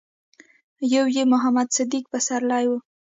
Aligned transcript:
يو 0.93 1.05
يې 1.15 1.23
محمد 1.31 1.67
صديق 1.77 2.03
پسرلی 2.11 2.65
و. 2.67 2.71